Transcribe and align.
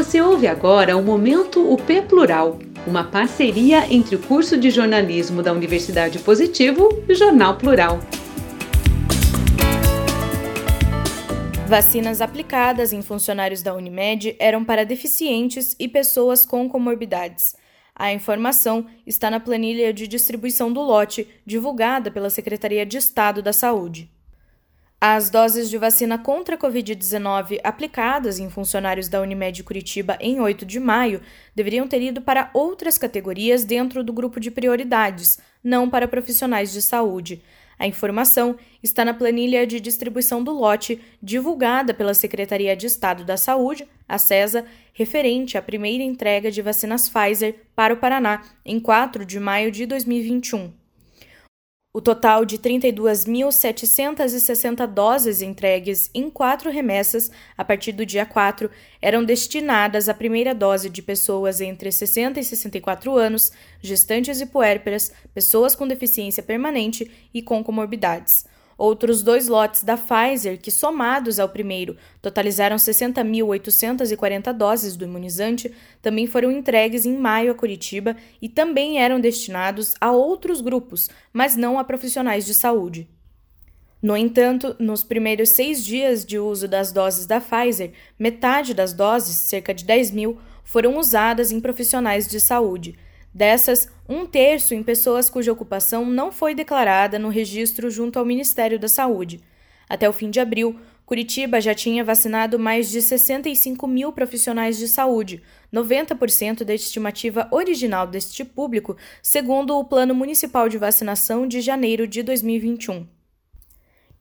Você 0.00 0.18
ouve 0.18 0.46
agora 0.46 0.96
o 0.96 1.02
Momento 1.02 1.70
UP 1.70 2.00
Plural, 2.08 2.58
uma 2.86 3.04
parceria 3.04 3.86
entre 3.92 4.16
o 4.16 4.18
curso 4.18 4.56
de 4.56 4.70
jornalismo 4.70 5.42
da 5.42 5.52
Universidade 5.52 6.18
Positivo 6.20 6.88
e 7.06 7.12
o 7.12 7.14
Jornal 7.14 7.58
Plural. 7.58 8.00
Vacinas 11.66 12.22
aplicadas 12.22 12.94
em 12.94 13.02
funcionários 13.02 13.60
da 13.60 13.74
Unimed 13.74 14.36
eram 14.38 14.64
para 14.64 14.86
deficientes 14.86 15.76
e 15.78 15.86
pessoas 15.86 16.46
com 16.46 16.66
comorbidades. 16.66 17.54
A 17.94 18.10
informação 18.10 18.86
está 19.06 19.30
na 19.30 19.38
planilha 19.38 19.92
de 19.92 20.08
distribuição 20.08 20.72
do 20.72 20.80
lote, 20.80 21.28
divulgada 21.44 22.10
pela 22.10 22.30
Secretaria 22.30 22.86
de 22.86 22.96
Estado 22.96 23.42
da 23.42 23.52
Saúde. 23.52 24.10
As 25.02 25.30
doses 25.30 25.70
de 25.70 25.78
vacina 25.78 26.18
contra 26.18 26.56
a 26.56 26.58
Covid-19 26.58 27.58
aplicadas 27.64 28.38
em 28.38 28.50
funcionários 28.50 29.08
da 29.08 29.22
Unimed 29.22 29.64
Curitiba 29.64 30.18
em 30.20 30.40
8 30.40 30.66
de 30.66 30.78
maio 30.78 31.22
deveriam 31.54 31.88
ter 31.88 32.02
ido 32.02 32.20
para 32.20 32.50
outras 32.52 32.98
categorias 32.98 33.64
dentro 33.64 34.04
do 34.04 34.12
grupo 34.12 34.38
de 34.38 34.50
prioridades, 34.50 35.40
não 35.64 35.88
para 35.88 36.06
profissionais 36.06 36.70
de 36.70 36.82
saúde. 36.82 37.42
A 37.78 37.86
informação 37.86 38.58
está 38.82 39.02
na 39.02 39.14
planilha 39.14 39.66
de 39.66 39.80
distribuição 39.80 40.44
do 40.44 40.52
lote 40.52 41.00
divulgada 41.22 41.94
pela 41.94 42.12
Secretaria 42.12 42.76
de 42.76 42.84
Estado 42.84 43.24
da 43.24 43.38
Saúde, 43.38 43.88
a 44.06 44.18
CESA, 44.18 44.66
referente 44.92 45.56
à 45.56 45.62
primeira 45.62 46.04
entrega 46.04 46.50
de 46.50 46.60
vacinas 46.60 47.08
Pfizer 47.08 47.56
para 47.74 47.94
o 47.94 47.96
Paraná 47.96 48.42
em 48.66 48.78
4 48.78 49.24
de 49.24 49.40
maio 49.40 49.72
de 49.72 49.86
2021. 49.86 50.79
O 51.92 52.00
total 52.00 52.44
de 52.44 52.56
32.760 52.56 54.86
doses 54.86 55.42
entregues 55.42 56.08
em 56.14 56.30
quatro 56.30 56.70
remessas 56.70 57.32
a 57.58 57.64
partir 57.64 57.90
do 57.90 58.06
dia 58.06 58.24
4 58.24 58.70
eram 59.02 59.24
destinadas 59.24 60.08
à 60.08 60.14
primeira 60.14 60.54
dose 60.54 60.88
de 60.88 61.02
pessoas 61.02 61.60
entre 61.60 61.90
60 61.90 62.38
e 62.38 62.44
64 62.44 63.16
anos, 63.16 63.50
gestantes 63.80 64.40
e 64.40 64.46
puérperas, 64.46 65.12
pessoas 65.34 65.74
com 65.74 65.88
deficiência 65.88 66.44
permanente 66.44 67.10
e 67.34 67.42
com 67.42 67.64
comorbidades. 67.64 68.46
Outros 68.80 69.22
dois 69.22 69.46
lotes 69.46 69.82
da 69.82 69.94
Pfizer, 69.94 70.58
que 70.58 70.70
somados 70.70 71.38
ao 71.38 71.50
primeiro 71.50 71.98
totalizaram 72.22 72.76
60.840 72.76 74.54
doses 74.54 74.96
do 74.96 75.04
imunizante, 75.04 75.70
também 76.00 76.26
foram 76.26 76.50
entregues 76.50 77.04
em 77.04 77.14
maio 77.14 77.52
a 77.52 77.54
Curitiba 77.54 78.16
e 78.40 78.48
também 78.48 78.98
eram 78.98 79.20
destinados 79.20 79.94
a 80.00 80.10
outros 80.12 80.62
grupos, 80.62 81.10
mas 81.30 81.56
não 81.56 81.78
a 81.78 81.84
profissionais 81.84 82.46
de 82.46 82.54
saúde. 82.54 83.06
No 84.00 84.16
entanto, 84.16 84.74
nos 84.78 85.04
primeiros 85.04 85.50
seis 85.50 85.84
dias 85.84 86.24
de 86.24 86.38
uso 86.38 86.66
das 86.66 86.90
doses 86.90 87.26
da 87.26 87.38
Pfizer, 87.38 87.92
metade 88.18 88.72
das 88.72 88.94
doses, 88.94 89.36
cerca 89.36 89.74
de 89.74 89.84
10 89.84 90.10
mil, 90.10 90.38
foram 90.64 90.96
usadas 90.96 91.52
em 91.52 91.60
profissionais 91.60 92.26
de 92.26 92.40
saúde. 92.40 92.98
Dessas, 93.32 93.88
um 94.08 94.26
terço 94.26 94.74
em 94.74 94.82
pessoas 94.82 95.30
cuja 95.30 95.52
ocupação 95.52 96.04
não 96.04 96.32
foi 96.32 96.54
declarada 96.54 97.18
no 97.18 97.28
registro 97.28 97.90
junto 97.90 98.18
ao 98.18 98.24
Ministério 98.24 98.78
da 98.78 98.88
Saúde. 98.88 99.40
Até 99.88 100.08
o 100.08 100.12
fim 100.12 100.30
de 100.30 100.40
abril, 100.40 100.78
Curitiba 101.06 101.60
já 101.60 101.74
tinha 101.74 102.04
vacinado 102.04 102.56
mais 102.56 102.88
de 102.88 103.02
65 103.02 103.86
mil 103.88 104.12
profissionais 104.12 104.78
de 104.78 104.86
saúde, 104.86 105.42
90% 105.72 106.62
da 106.62 106.72
estimativa 106.72 107.48
original 107.50 108.06
deste 108.06 108.44
público, 108.44 108.96
segundo 109.20 109.76
o 109.76 109.84
Plano 109.84 110.14
Municipal 110.14 110.68
de 110.68 110.78
Vacinação 110.78 111.48
de 111.48 111.60
janeiro 111.60 112.06
de 112.06 112.22
2021. 112.22 113.08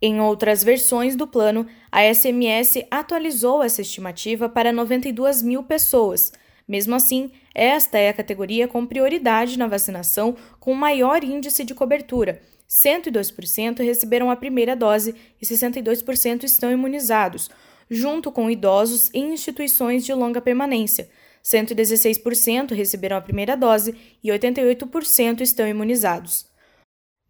Em 0.00 0.20
outras 0.20 0.64
versões 0.64 1.16
do 1.16 1.26
plano, 1.26 1.66
a 1.92 2.02
SMS 2.02 2.82
atualizou 2.90 3.62
essa 3.62 3.82
estimativa 3.82 4.48
para 4.48 4.72
92 4.72 5.42
mil 5.42 5.62
pessoas 5.62 6.32
mesmo 6.68 6.94
assim, 6.94 7.30
esta 7.54 7.98
é 7.98 8.10
a 8.10 8.14
categoria 8.14 8.68
com 8.68 8.84
prioridade 8.84 9.58
na 9.58 9.66
vacinação 9.66 10.36
com 10.60 10.74
maior 10.74 11.24
índice 11.24 11.64
de 11.64 11.74
cobertura. 11.74 12.42
102% 12.68 13.82
receberam 13.82 14.30
a 14.30 14.36
primeira 14.36 14.76
dose 14.76 15.14
e 15.40 15.46
62% 15.46 16.44
estão 16.44 16.70
imunizados, 16.70 17.48
junto 17.88 18.30
com 18.30 18.50
idosos 18.50 19.10
em 19.14 19.32
instituições 19.32 20.04
de 20.04 20.12
longa 20.12 20.42
permanência. 20.42 21.08
116% 21.42 22.74
receberam 22.74 23.16
a 23.16 23.22
primeira 23.22 23.56
dose 23.56 23.94
e 24.22 24.28
88% 24.28 25.40
estão 25.40 25.66
imunizados. 25.66 26.46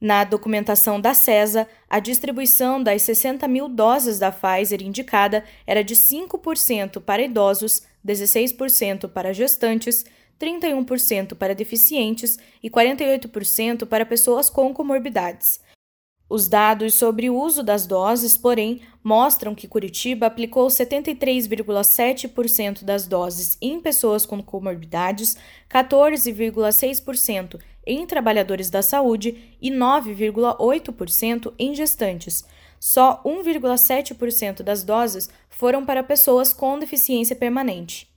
Na 0.00 0.22
documentação 0.22 1.00
da 1.00 1.12
CESA, 1.12 1.68
a 1.90 1.98
distribuição 1.98 2.80
das 2.80 3.02
60 3.02 3.48
mil 3.48 3.68
doses 3.68 4.18
da 4.18 4.30
Pfizer 4.30 4.80
indicada 4.80 5.44
era 5.66 5.82
de 5.82 5.96
5% 5.96 7.00
para 7.00 7.22
idosos, 7.22 7.82
16% 8.08 9.08
para 9.08 9.32
gestantes, 9.32 10.04
31% 10.40 11.34
para 11.34 11.54
deficientes 11.54 12.38
e 12.62 12.70
48% 12.70 13.86
para 13.86 14.06
pessoas 14.06 14.48
com 14.48 14.72
comorbidades. 14.72 15.60
Os 16.30 16.46
dados 16.46 16.92
sobre 16.94 17.30
o 17.30 17.40
uso 17.40 17.62
das 17.62 17.86
doses, 17.86 18.36
porém, 18.36 18.82
mostram 19.02 19.54
que 19.54 19.66
Curitiba 19.66 20.26
aplicou 20.26 20.66
73,7% 20.66 22.84
das 22.84 23.06
doses 23.06 23.56
em 23.62 23.80
pessoas 23.80 24.26
com 24.26 24.42
comorbidades, 24.42 25.38
14,6% 25.70 27.58
em 27.86 28.06
trabalhadores 28.06 28.68
da 28.68 28.82
saúde 28.82 29.56
e 29.60 29.70
9,8% 29.70 31.54
em 31.58 31.74
gestantes. 31.74 32.44
Só 32.80 33.22
1,7% 33.24 34.62
das 34.62 34.82
doses 34.82 35.28
foram 35.48 35.84
para 35.84 36.02
pessoas 36.02 36.52
com 36.52 36.78
deficiência 36.78 37.34
permanente. 37.34 38.08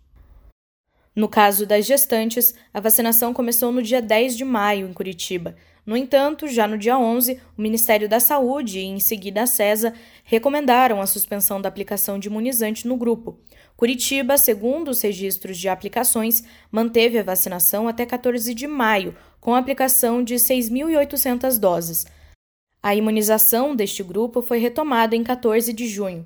No 1.15 1.27
caso 1.27 1.65
das 1.65 1.85
gestantes, 1.85 2.53
a 2.73 2.79
vacinação 2.79 3.33
começou 3.33 3.71
no 3.71 3.81
dia 3.81 4.01
10 4.01 4.37
de 4.37 4.45
maio, 4.45 4.87
em 4.87 4.93
Curitiba. 4.93 5.55
No 5.85 5.97
entanto, 5.97 6.47
já 6.47 6.67
no 6.67 6.77
dia 6.77 6.97
11, 6.97 7.39
o 7.57 7.61
Ministério 7.61 8.07
da 8.07 8.19
Saúde 8.19 8.79
e, 8.79 8.85
em 8.85 8.99
seguida, 8.99 9.41
a 9.41 9.47
CESA 9.47 9.93
recomendaram 10.23 11.01
a 11.01 11.07
suspensão 11.07 11.59
da 11.59 11.67
aplicação 11.67 12.17
de 12.17 12.27
imunizante 12.27 12.87
no 12.87 12.95
grupo. 12.95 13.39
Curitiba, 13.75 14.37
segundo 14.37 14.89
os 14.89 15.01
registros 15.01 15.57
de 15.57 15.67
aplicações, 15.67 16.43
manteve 16.71 17.17
a 17.17 17.23
vacinação 17.23 17.87
até 17.87 18.05
14 18.05 18.53
de 18.53 18.67
maio, 18.67 19.15
com 19.39 19.55
a 19.55 19.57
aplicação 19.57 20.23
de 20.23 20.35
6.800 20.35 21.59
doses. 21.59 22.05
A 22.83 22.95
imunização 22.95 23.75
deste 23.75 24.01
grupo 24.01 24.41
foi 24.41 24.57
retomada 24.57 25.15
em 25.15 25.23
14 25.23 25.71
de 25.71 25.87
junho. 25.87 26.25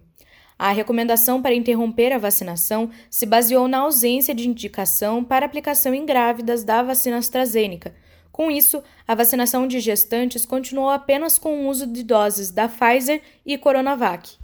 A 0.57 0.71
recomendação 0.71 1.41
para 1.41 1.53
interromper 1.53 2.13
a 2.13 2.17
vacinação 2.17 2.89
se 3.09 3.25
baseou 3.25 3.67
na 3.67 3.79
ausência 3.79 4.33
de 4.33 4.47
indicação 4.47 5.21
para 5.21 5.45
aplicação 5.45 5.93
em 5.93 6.05
grávidas 6.05 6.63
da 6.63 6.81
vacina 6.81 7.17
AstraZeneca. 7.17 7.93
Com 8.31 8.49
isso, 8.49 8.81
a 9.05 9.13
vacinação 9.13 9.67
de 9.67 9.81
gestantes 9.81 10.45
continuou 10.45 10.89
apenas 10.89 11.37
com 11.37 11.65
o 11.65 11.67
uso 11.67 11.85
de 11.85 12.03
doses 12.03 12.51
da 12.51 12.69
Pfizer 12.69 13.21
e 13.45 13.57
Coronavac. 13.57 14.37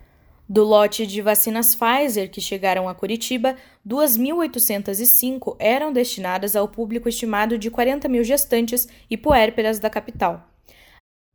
Do 0.49 0.65
lote 0.65 1.07
de 1.07 1.21
vacinas 1.21 1.73
Pfizer 1.75 2.29
que 2.29 2.41
chegaram 2.41 2.89
a 2.89 2.93
Curitiba, 2.93 3.55
2.805 3.87 5.55
eram 5.59 5.93
destinadas 5.93 6.57
ao 6.57 6.67
público 6.67 7.07
estimado 7.07 7.57
de 7.57 7.71
40 7.71 8.09
mil 8.09 8.23
gestantes 8.25 8.85
e 9.09 9.15
puérperas 9.15 9.79
da 9.79 9.89
capital. 9.89 10.50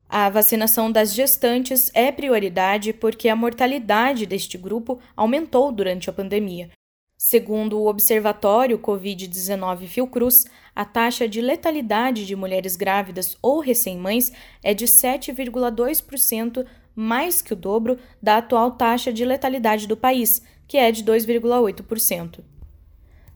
A 0.09 0.31
vacinação 0.31 0.91
das 0.91 1.13
gestantes 1.13 1.91
é 1.93 2.13
prioridade 2.13 2.93
porque 2.93 3.29
a 3.29 3.37
mortalidade 3.37 4.25
deste 4.25 4.57
grupo 4.57 5.01
aumentou 5.17 5.73
durante 5.73 6.09
a 6.09 6.13
pandemia. 6.13 6.71
Segundo 7.19 7.79
o 7.79 7.89
Observatório 7.89 8.79
Covid-19 8.79 9.87
Fiocruz, 9.89 10.45
a 10.75 10.85
taxa 10.85 11.27
de 11.27 11.41
letalidade 11.41 12.27
de 12.27 12.37
mulheres 12.37 12.77
grávidas 12.77 13.37
ou 13.43 13.59
recém-mães 13.59 14.33
é 14.63 14.75
de 14.75 14.85
7,2%, 14.85 16.65
mais 16.95 17.43
que 17.43 17.53
o 17.53 17.57
dobro 17.57 17.99
da 18.23 18.37
atual 18.37 18.71
taxa 18.73 19.13
de 19.13 19.25
letalidade 19.25 19.87
do 19.87 19.97
país, 19.97 20.43
que 20.69 20.77
é 20.77 20.93
de 20.93 21.03
2,8%. 21.03 22.56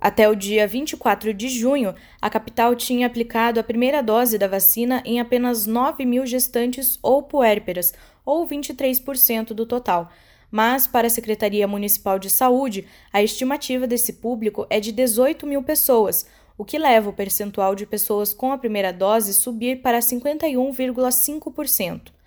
Até 0.01 0.29
o 0.29 0.35
dia 0.35 0.67
24 0.67 1.33
de 1.35 1.51
junho, 1.51 1.95
a 2.23 2.31
capital 2.31 2.75
tinha 2.75 3.07
aplicado 3.07 3.61
a 3.61 3.63
primeira 3.63 4.03
dose 4.03 4.39
da 4.39 4.49
vacina 4.49 5.03
em 5.05 5.21
apenas 5.21 5.67
9 5.67 6.07
mil 6.07 6.25
gestantes 6.25 6.99
ou 7.03 7.23
puérperas, 7.23 7.93
ou 8.25 8.49
23% 8.49 9.49
do 9.49 9.67
total. 9.67 10.11
Mas, 10.51 10.87
para 10.87 11.07
a 11.07 11.11
Secretaria 11.11 11.69
Municipal 11.69 12.19
de 12.19 12.31
Saúde, 12.31 12.87
a 13.13 13.23
estimativa 13.23 13.87
desse 13.87 14.15
público 14.15 14.67
é 14.71 14.81
de 14.81 14.91
18 14.91 15.47
mil 15.47 15.63
pessoas, 15.63 16.27
o 16.57 16.65
que 16.65 16.79
leva 16.79 17.11
o 17.11 17.13
percentual 17.13 17.75
de 17.75 17.85
pessoas 17.85 18.33
com 18.33 18.53
a 18.53 18.59
primeira 18.59 18.93
dose 18.93 19.35
subir 19.35 19.83
para 19.83 20.01
51,5%. 20.01 22.20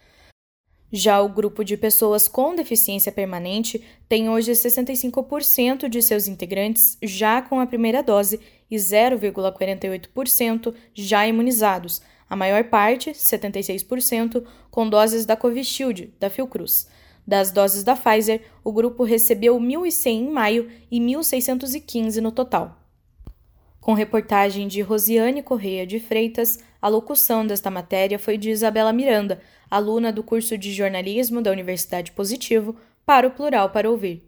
Já 0.95 1.19
o 1.23 1.27
grupo 1.27 1.63
de 1.63 1.75
pessoas 1.75 2.27
com 2.27 2.53
deficiência 2.53 3.11
permanente 3.11 3.83
tem 4.07 4.29
hoje 4.29 4.51
65% 4.51 5.89
de 5.89 6.03
seus 6.03 6.27
integrantes 6.27 6.99
já 7.01 7.41
com 7.41 7.59
a 7.59 7.65
primeira 7.65 8.03
dose 8.03 8.39
e 8.69 8.75
0,48% 8.75 10.71
já 10.93 11.25
imunizados, 11.25 11.99
a 12.29 12.35
maior 12.35 12.65
parte, 12.65 13.09
76%, 13.09 14.43
com 14.69 14.87
doses 14.87 15.25
da 15.25 15.35
Covishield, 15.35 16.13
da 16.19 16.29
Fiocruz. 16.29 16.87
Das 17.25 17.49
doses 17.51 17.83
da 17.83 17.95
Pfizer, 17.95 18.43
o 18.63 18.71
grupo 18.71 19.03
recebeu 19.03 19.59
1.100 19.59 20.11
em 20.11 20.29
maio 20.29 20.69
e 20.91 20.99
1.615 20.99 22.17
no 22.17 22.31
total. 22.31 22.82
Com 23.83 23.91
reportagem 23.91 24.65
de 24.65 24.79
Rosiane 24.81 25.43
Correia 25.43 25.85
de 25.85 25.99
Freitas, 25.99 26.57
a 26.81 26.87
locução 26.87 27.45
desta 27.45 27.69
matéria 27.69 28.17
foi 28.17 28.37
de 28.37 28.49
Isabela 28.49 28.93
Miranda, 28.93 29.41
aluna 29.69 30.09
do 30.09 30.23
curso 30.23 30.57
de 30.57 30.71
jornalismo 30.71 31.41
da 31.41 31.51
Universidade 31.51 32.13
Positivo, 32.13 32.77
para 33.05 33.27
o 33.27 33.31
Plural 33.31 33.71
para 33.71 33.89
Ouvir. 33.89 34.23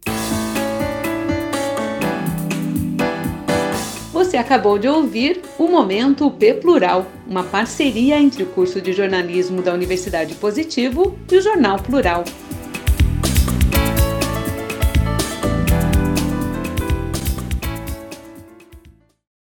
Você 4.12 4.36
acabou 4.36 4.78
de 4.78 4.90
ouvir 4.90 5.42
o 5.58 5.70
Momento 5.70 6.30
P 6.32 6.56
Plural, 6.56 7.06
uma 7.26 7.44
parceria 7.46 8.20
entre 8.20 8.44
o 8.44 8.48
curso 8.48 8.82
de 8.82 8.92
jornalismo 8.92 9.62
da 9.62 9.74
Universidade 9.74 10.36
Positivo 10.36 11.18
e 11.32 11.38
o 11.38 11.42
Jornal 11.42 11.80
Plural. 11.82 12.26